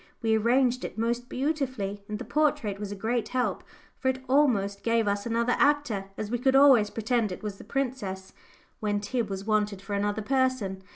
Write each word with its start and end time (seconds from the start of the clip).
We 0.23 0.35
arranged 0.35 0.83
it 0.83 0.97
most 0.97 1.29
beautifully, 1.29 2.01
and 2.09 2.17
the 2.17 2.25
portrait 2.25 2.79
was 2.79 2.91
a 2.91 2.95
great 2.95 3.27
help, 3.27 3.63
for 3.99 4.07
it 4.07 4.23
almost 4.27 4.81
gave 4.81 5.07
us 5.07 5.27
another 5.27 5.55
actor, 5.59 6.05
as 6.17 6.31
we 6.31 6.39
could 6.39 6.55
always 6.55 6.89
pretend 6.89 7.31
it 7.31 7.43
was 7.43 7.59
the 7.59 7.63
princess, 7.63 8.33
when 8.79 8.99
Tib 8.99 9.29
was 9.29 9.45
wanted 9.45 9.79
for 9.79 9.93
another 9.93 10.23
person. 10.23 10.81